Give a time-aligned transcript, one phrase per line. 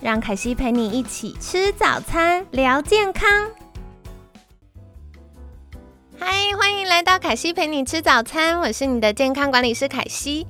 [0.00, 3.28] 让凯西陪你一起吃早餐，聊健康。
[6.16, 10.46] 嗨，欢迎来到凯西陪你吃早餐，我是你的健康管理师凯西。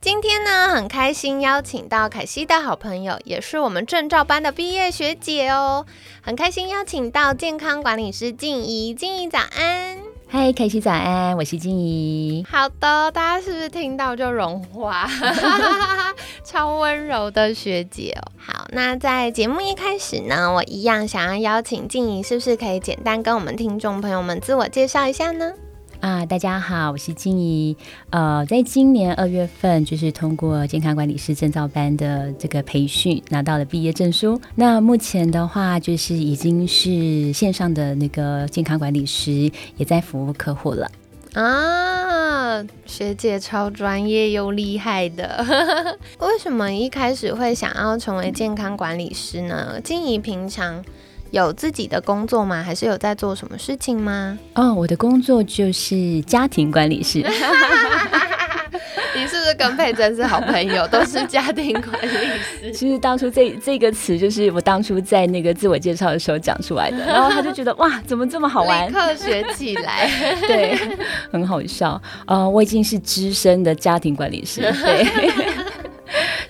[0.00, 5.84] 今天呢，很开心邀请到凯西的好朋友，也是我们证照班的毕业学姐哦。
[6.20, 9.98] 很开心邀请到健康管理师静怡，静怡早安。
[10.34, 12.42] 嗨，凯西早安，我是静怡。
[12.50, 15.06] 好的，大家是不是听到就融化？
[16.42, 18.32] 超温柔的学姐哦。
[18.38, 25.52] 好，那在节目一开始呢，我一样想要邀请静怡，是不是可以简单跟我们听众朋友们自我介绍一下呢？
[26.02, 27.76] 啊，大家好，我是金怡。
[28.10, 34.40] 呃，在今年二月份，就是通过健康管理师证照班的这个培训，拿到了毕业证书。
[34.56, 40.90] 那目前的话，就是已经是线上的那个健康管理师，也在服务客户了。
[41.34, 45.46] 啊，学姐超专业又厉害的。
[46.18, 49.80] 为什么一开始会想要成为健康管理师呢？
[49.80, 50.84] 金怡平常。
[51.32, 52.62] 有自己的工作吗？
[52.62, 54.38] 还是有在做什么事情吗？
[54.54, 57.24] 哦，我的工作就是家庭管理师。
[59.14, 60.86] 你是不是跟佩珍是好朋友？
[60.88, 62.70] 都是家庭管理师。
[62.72, 68.88] 其 实当初这这个词就是我当初在那个自我介绍的时候讲出来的， 然后他就觉得哇，怎么这么好玩？
[68.88, 70.10] 立刻学起来，
[70.46, 70.78] 对，
[71.30, 72.00] 很好笑。
[72.26, 75.06] 呃，我已经是资深的家庭管理师，对。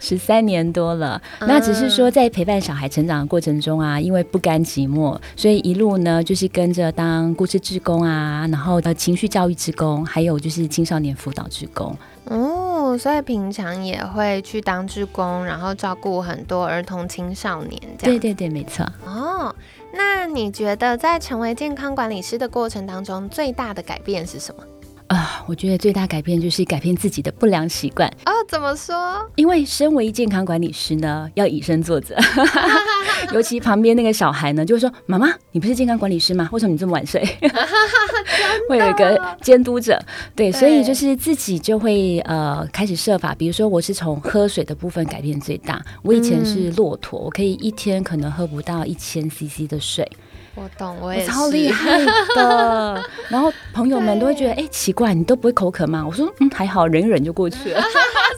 [0.02, 11.96] 十三年多了，那只是说在陪伴小孩成长的过程中啊，因为不甘寂寞，所以一路呢就是跟着当故事志工啊，然后呃情绪教育志工，还有就是青少年辅导志工。
[12.24, 18.18] 哦，所以平常也会去当志工，然后照顾很多儿童青少年这样。
[18.18, 18.84] 对对对，没错。
[19.06, 19.54] 哦，
[19.94, 24.64] 那你觉得在成为健康管理师的过程当中，最大的改变是什么？
[25.12, 28.32] 啊，我觉得最大改变就是改变自己的不良习惯哦。
[28.48, 29.30] 怎么说？
[29.36, 32.16] 因为身为健康管理师呢，要以身作则。
[33.34, 36.48] 尤其旁边那个小孩呢，就会说：“妈妈，你不是健康管理师吗？
[36.50, 37.22] 为什么你这么晚睡？”
[38.70, 40.02] 会有一个监督者，
[40.34, 43.34] 对，所以就是自己就会呃开始设法。
[43.34, 45.84] 比如说，我是从喝水的部分改变最大。
[46.02, 50.10] 我以前是骆驼，我可以一天可能喝不到一千 CC 的水。
[50.54, 51.98] 我懂，我也超厉害
[52.34, 53.02] 的。
[53.30, 56.04] 然后朋友们都会觉得，哎，奇怪，你都不会口渴吗？
[56.06, 57.80] 我说，嗯，还好，忍一忍就过去了。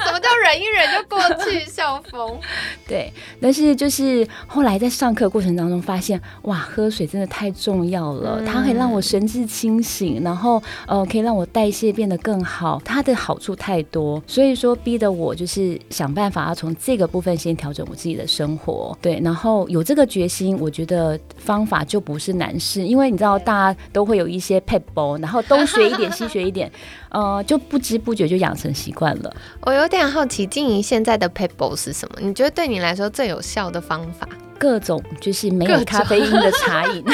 [0.05, 1.65] 什么叫忍一忍就过去？
[1.65, 2.39] 笑疯。
[2.87, 8.41] 对，但是就是后来在上课过程当中发现，哇，喝水真的太重要了。
[8.47, 12.81] 它可以让我神志清醒，然后呃，可以让我代谢变得更好。
[12.85, 18.97] 它的好处太多，所以说逼得我就是想办法要从这个部分先调整我自己的生活。
[19.03, 22.04] 对，然后有这个决心，我觉得方法就。
[22.05, 26.71] 不是难事，因为你知道，大家都会有一些 p e p 然后东学一点，西学一点，
[27.11, 29.35] 呃，就不知不觉就养成习惯了。
[29.63, 32.19] 我有点好奇，静怡现在的 p e p 是什么？
[32.21, 34.29] 你觉得对你来说最有效的方法？
[34.57, 37.05] 各种就是没有咖啡因的茶饮。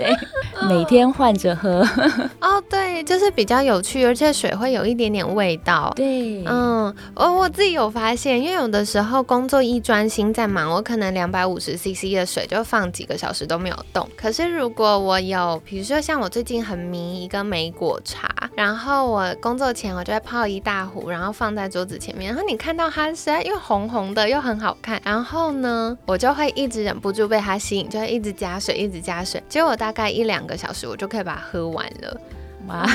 [0.00, 1.86] 对，每天换着喝
[2.40, 5.92] 哦，对，就是比较有趣，而且水会有一点点味道。
[5.96, 14.08] 对，嗯，我我自己有发现，因为有的时候工作一专心在忙，我可能两百五十 CC 的水就放几个小时都没有动。
[14.16, 29.70] 可是如果我有，比如说像我最近很迷一个莓果茶，然后我工作前我就会泡一大壶，然后放在桌子前面，然后你看到它实在又红红的又很好看，然后呢，我就会一直忍不住被它吸引，就会一直加水，一直加水，结果。
[29.80, 32.20] 大概一两个小时，我就可以把它喝完了。
[32.66, 32.86] 哇，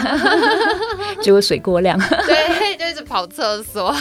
[1.22, 1.98] 结果水过量，
[2.28, 3.94] 对，就一直跑厕所。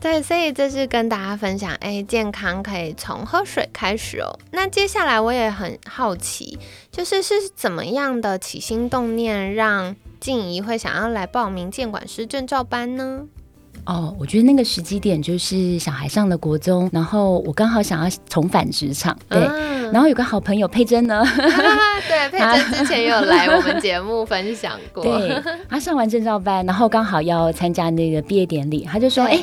[0.00, 4.38] 对，所以这是跟大家分享，哎，健康可以从喝水开始哦。
[4.50, 6.58] 那接下来我也很好奇，
[6.90, 13.22] 就是是怎么样的起心动念，让静怡会想要来报名监管师证照班呢？
[13.86, 19.40] 哦，我觉得那个时机点就是小孩上了国中，然后我刚好想要重返职场，对，
[19.92, 21.22] 然后有个好朋友佩珍呢，
[22.08, 29.38] 对，佩珍之前有来我们节目分享过， 对，她上完证照班，然后刚好要参加那个毕业典礼，他就说，哎，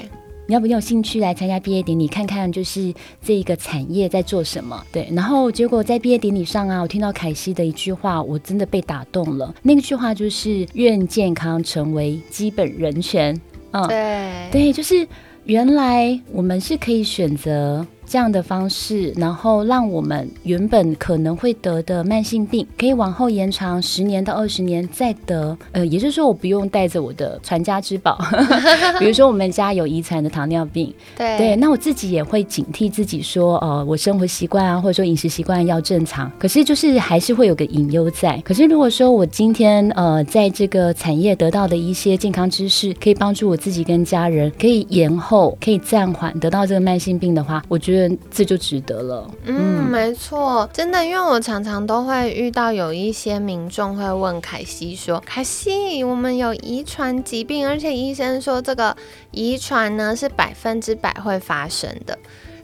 [0.48, 2.92] 你要不你有兴趣来参加毕业典礼，看看就是
[3.24, 4.84] 这一个产业在做什么？
[4.92, 13.40] 对，然后结果在毕业典礼上啊，我听到凯西的一句话，我真的被打动了，那个句话就是愿健康成为基本人权。
[13.72, 14.50] 嗯，对。
[14.52, 15.08] 对，就是
[15.46, 25.58] 原来我们是可以选择这样的方式，然后让我们原本可能会得的慢性病，可以往后延长十年到二十年再得。
[25.72, 28.20] 呃，也就是说，我不用带着我的传家之宝，
[29.00, 36.30] 比如说我们家有遗传的糖尿病，对对，那我自己也会警惕自己说，呃，我生活习惯啊，或者说饮食习惯要正常。
[36.38, 38.38] 可是就是还是会有个隐忧在。
[38.44, 49.30] 可是如果说我今天呃在这个产业得到的一些健康知识，可以帮助我自己跟家人，可以延后，可以暂缓得到这个慢性病的话，我觉得这就值得了。
[49.46, 58.96] 嗯，没错，真的，因为我常常都会遇到有一些民众会问凯西说：“凯西，我们有遗传疾病，而且医生说这个
[59.32, 62.18] 遗传呢是百分之百会发生的。”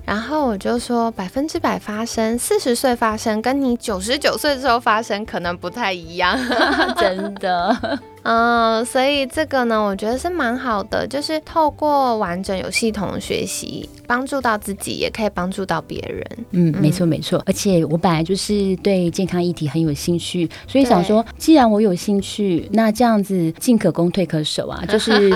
[0.07, 6.39] 然后我就说：“百分之百发生，四十岁发生，跟你九十九岁的时候发生可能不太一样。
[6.97, 7.99] ”真的。
[8.23, 16.45] 嗯，所以这个呢，我觉得是蛮好的，就是透过完整有系统的学习，帮助到自己，也可以帮助到别人。
[16.51, 17.43] 嗯，没错没错。
[17.45, 25.35] 而且我本来就是对健康议题很有兴趣，所以想说，既然我有兴趣，那这样子进可攻退可守啊，就是。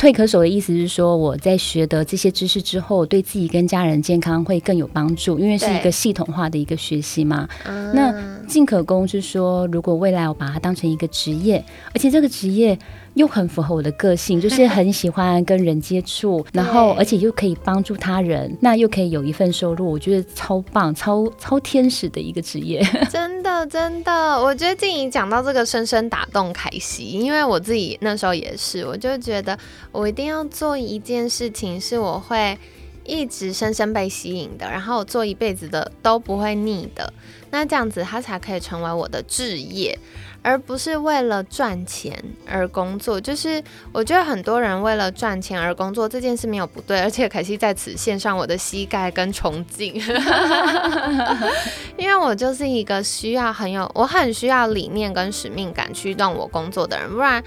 [0.00, 7.46] 退可守的意思是说，我在学得这些知识之后，对自己跟家人健康会更有帮助，因为是一个系统化的一个学习嘛。
[7.92, 8.10] 那
[8.46, 11.62] 进可攻是说，如果未来我把它当成一个职业，
[11.92, 12.78] 而且这个职业。
[13.14, 22.80] 又很符合我的个性， 就是很喜欢跟人接触，然后而且又可以帮助他人，那又可以有一份收入，我觉得超棒、超超天使的一个职业。
[23.10, 29.58] 真的，真的，我觉得静怡讲到这个，深深打动凯西，因为我自己那时候也是，我就觉得
[29.92, 32.56] 我一定要做一件事情，是我会
[33.04, 37.12] 一直深深被吸引的，然后做一辈子的都不会腻的，
[37.50, 39.98] 那这样子它才可以成为我的置业。
[40.42, 43.62] 而不是为了赚钱而工作，就是
[43.92, 49.92] 我觉得很多人为了赚钱而工作这件事没有不对，而且可惜在此献上我的膝盖跟崇敬，
[51.98, 57.44] 因为我就是一个需要很有，我很需要理念跟使命感驱动我工作的人，不然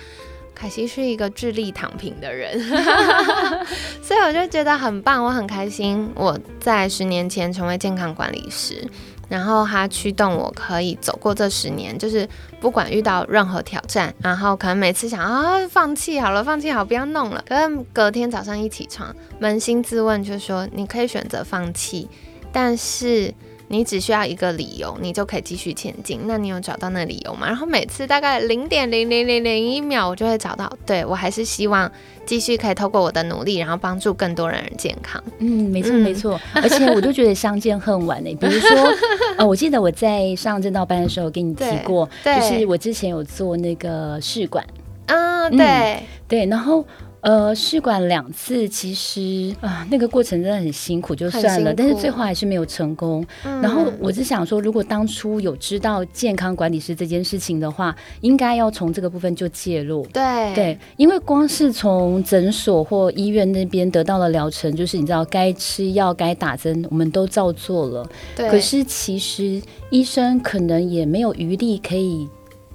[0.55, 2.59] 凯西是一个智力躺平的人，
[4.01, 8.87] 所以我就觉得很棒，我很开心我在十年前成为健康管理师。
[9.29, 12.27] 然后他驱动我可以走过这十年，就是
[12.59, 22.07] 不管遇到任何挑战，然后可能每次想啊放弃好了，放弃好不要弄了，可是隔天早上一起床，扪心自问，就说你可以选择放弃，
[22.51, 23.33] 但是。
[23.67, 26.19] 你只需要一个理由，你就可以继续前进。
[26.25, 27.47] 那你有找到那理由吗？
[27.47, 30.71] 然后每次大概零点零零零零一秒，我就会找到。
[30.85, 31.91] 对我还是希望
[32.25, 35.23] 继续可以透过我的努力，然后帮助更多人健康。
[35.39, 36.39] 嗯，没错没错。
[36.53, 38.35] 而且我就觉得相见恨晚呢。
[38.35, 38.93] 比如说，
[39.37, 44.63] 呃， 我记得我在上正道班的时候给你提过，就是我之前有做那个试管。
[45.07, 46.85] 嗯，对对，然后。
[47.23, 53.25] 呃，试管两次，其实啊，那个过程真的很辛苦，就算了，但是最后还是没有成功。
[53.41, 60.05] 然后我是想说，如果当初有知道健康管理师这件事情的话，应该要从这个部分就介入。
[60.11, 68.05] 对对，因为光是从诊所或医院那边得到了疗程，就是你知道该吃药、该打针，我们都照做了。
[68.35, 68.49] 对。
[68.49, 72.27] 可是其实医生可能也没有余力可以。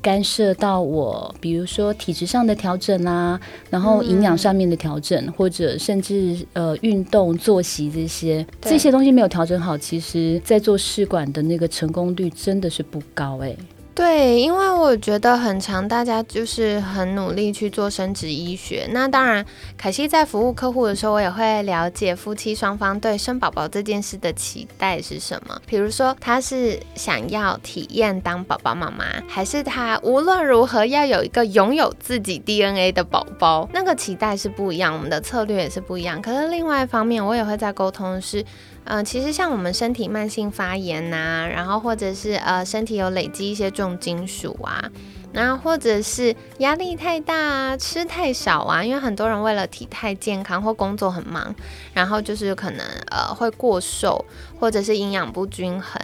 [0.09, 3.39] 干涉到我，比如说体质上的调整啊，
[3.69, 8.47] 然后营养上面的调整，或者甚至呃运动、作息这些。
[8.63, 13.55] 这些东西没有调整好，其实在做试管的那个成功率真的是不高哎。
[13.99, 18.89] 对，因为我觉得很长，大家就是很努力去做生殖医学。
[18.93, 19.45] 那当然，
[19.77, 25.61] 凯西在服务客户的时候，我也会了解夫妻双方对生宝宝这件事的期待是什么。
[25.67, 33.69] 比如说，他是想要体验当宝宝妈妈，还是他无论如何要有一个拥有自己 DNA 的宝宝？
[33.73, 36.23] 那个期待是不一样，我们的策略也是不一样。
[36.23, 38.45] 可是另外一方面，我也会在沟通是。
[38.91, 44.91] 嗯，其实像我们身体慢性发炎呐，然后或者是呃身体有累积一些重金属啊。
[45.33, 51.55] 那或者是压力太大啊、吃太少啊，因为很多人为了体态健康或工作很忙，
[51.93, 54.25] 然后就是可能呃会过瘦，
[54.59, 56.01] 或者是营养不均衡，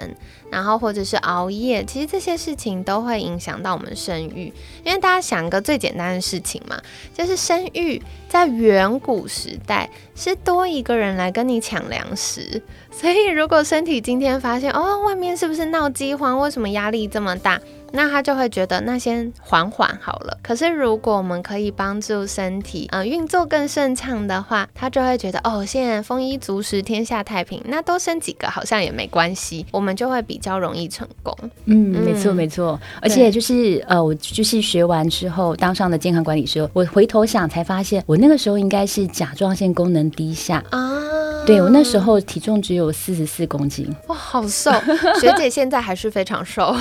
[0.51, 4.53] 然后或者是熬夜，其实这些事情都会影响到我们生育。
[4.85, 6.81] 因为大家想一个最简单的事情嘛，
[7.15, 16.39] 就是生育在远古时代是多一个人来跟你抢粮食，所以如果身体今天发现哦，外面是不是闹饥荒？
[16.39, 17.59] 为什么压力这么大？
[17.97, 20.37] 那他就会觉得那先缓缓好了。
[20.43, 31.33] 可是如果我们可以帮助身体，嗯，运作更顺畅的话，他就会觉得哦，现在丰衣足食，天下太平，那多生几个好像也没关系，我们就会比较容易成功。
[31.67, 32.79] 嗯，没错没错。
[33.01, 41.04] 而且就是呃，我就是学完之后当上了健康管理师，我回头想才发现，我那个时候应该是甲状腺功能低下啊。
[41.47, 44.73] 对我那时候体重只有四十四公斤，哇，好瘦！
[45.21, 46.75] 学姐现在还是非常瘦，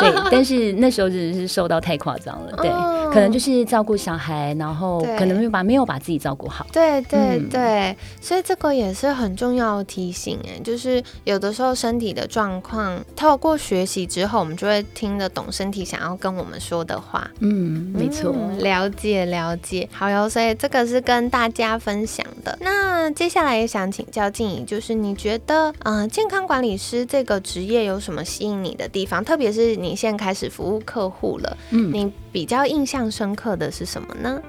[0.00, 2.70] 对，但是那时候真的是瘦到太夸张了，对，
[3.12, 29.24] 可能就是照顾小孩，然后可能没有把没有把自己照顾好，对对对，所以这个也是很重要的提醒哎，就是有的时候身体的状况，透过学习之后，我们就会听得懂身体想要跟我们说的话，嗯，没错，了解了解，好哟，所以这个是跟大家分享的，那接下来也想请教静怡，就是你觉得，嗯，健康管理师这个职业有什么吸引你的地方？
[29.24, 34.42] 特别是你现在开始服务客户了，嗯，你比较印象深刻的是什么呢？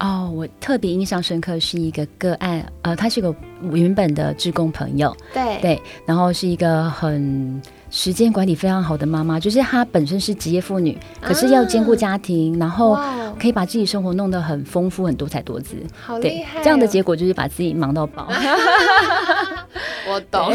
[0.00, 3.34] 哦，我特别印象深刻是一个个案，呃，他是个
[3.70, 12.98] 原本的职工朋友，对对，然后是一个很时间管理非常好的妈妈，就是她本身是职业妇女，可是要兼顾家庭，然后
[13.38, 16.62] 可以把自己生活弄得很丰富、很多彩多姿，好厉害！
[16.62, 18.26] 这样的结果就是把自己忙到爆。
[20.08, 20.50] 我懂。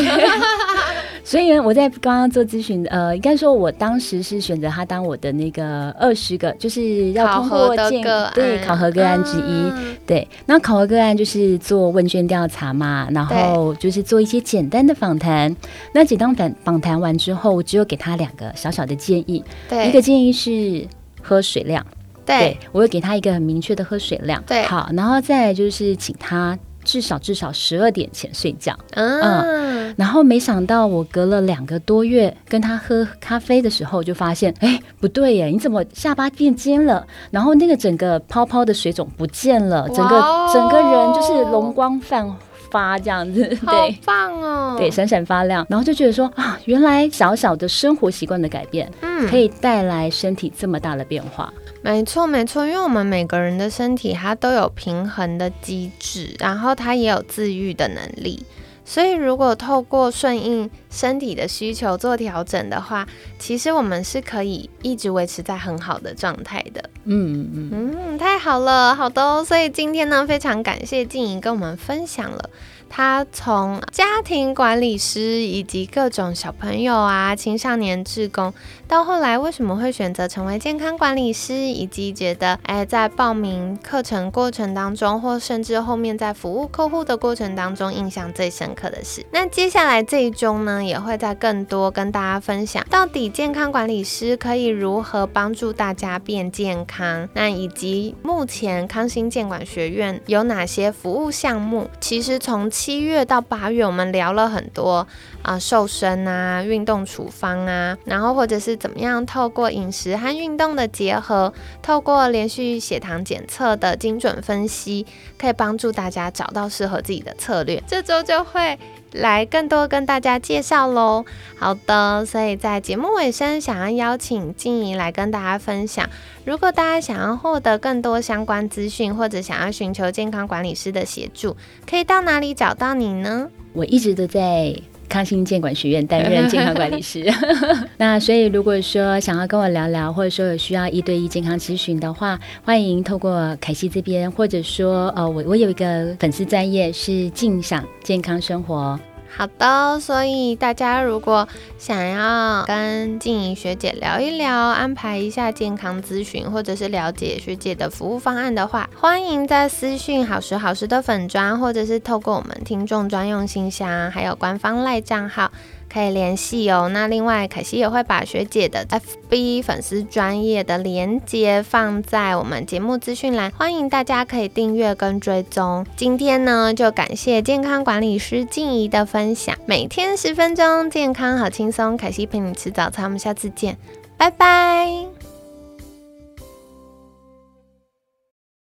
[1.26, 8.04] 所以呢，我在刚刚做咨询，呃，应该说，我当时是选择他当我的那个二十个，就是要通过建
[8.36, 9.74] 对考核个案之一。
[10.06, 15.54] 对，那考核个案就是做问卷调查嘛，然后就是做一些简单的访谈。
[15.94, 19.44] 那简单访访谈完之后，我只有给他两个小小的建议。
[19.68, 20.88] 对，一个建议是
[21.24, 21.84] 喝水量。
[22.24, 24.44] 对，我会给他一个很明确的喝水量。
[24.46, 26.56] 对，好，然后再就是请他。
[26.86, 37.06] 至少至少十二点前睡觉，嗯，然后没想到我隔了两个多月跟他喝咖啡的时候，就发现，哎，不对耶，你怎么下巴变尖了？
[37.32, 40.22] 然后那个整个泡泡的水肿不见了，整个
[40.54, 42.36] 整个人就是容光焕
[42.72, 43.72] 发这样子， 好
[44.04, 45.66] 棒哦，对，闪闪发亮。
[45.70, 51.54] 然后就觉得说啊，原来小小的生活习惯的改变，嗯，可以带来身体这么大的变化。
[51.82, 58.44] 没错，没错，因为我们每个人的身体它都有平衡的机制，然后它也有自愈的能力，
[58.86, 63.06] 所以如果透过顺应身体的需求做调整的话，
[63.40, 66.90] 其实我们是可以一直维持在很好的状态的。
[67.06, 72.50] 嗯嗯嗯，太好了，好的，所以今天呢，非常感谢静怡跟我们分享了。
[72.98, 78.54] 他从家庭管理师以及各种小朋友啊、青少年志工，
[78.88, 105.08] 到后来为什么会选择成为健康管理师，以及觉得哎，在报名课程过程当中，或甚至后面在服务客户的过程当中，印象最深刻的是，那接下来这一周呢，也会在更多跟大家分享，到底健康管理师可以如何帮助大家变健康，那以及目前康心健管学院有哪些服务项目，其实从七月到八月，我们聊了很多
[105.42, 111.52] 啊，瘦身啊，运动处方啊，然后或者是怎么样透过饮食和运动的结合，
[111.82, 115.04] 透过连续血糖检测的精准分析，
[115.36, 117.82] 可以帮助大家找到适合自己的策略。
[117.88, 118.78] 这周就会
[119.16, 121.26] 来更多跟大家介绍喽。
[121.58, 126.10] 好的，所以在节目尾声，想要邀请静怡来跟大家分享。
[126.44, 131.56] 如果大家想要获得更多相关资讯，或者想要寻求健康管理师的协助，
[131.90, 133.50] 可以到哪里找到你呢？
[133.74, 134.76] 我一直都在
[135.08, 137.26] 康心健管学院担 任健康管理师。
[137.98, 149.00] 那所以如果说想要跟我聊聊，或者说有需要一对一健康咨询的话，欢迎透过凯西这边，或者说呃，我我有一个粉丝专业是静享健康生活。
[149.38, 151.46] 好的，所以大家如果
[151.78, 165.52] 想要跟静怡学姐聊一聊，安排一下健康咨询，或者是了解学姐的服务方案的话，欢迎在私讯好时好时的粉砖，或者是透过我们听众专用信箱，还有官方赖账号。
[165.96, 166.90] 可以联系哦。
[166.92, 175.86] 那另外，凯西也会把学姐的 FB 粉丝专业的连接放在我们节目资讯栏，欢迎大家可以订阅跟追踪。
[175.96, 181.96] 今天呢，就感谢健康管理师静怡的分享，每天十分钟，健康好轻松。
[181.96, 183.78] 凯西陪你吃早餐，我们下次见，
[184.18, 185.15] 拜拜。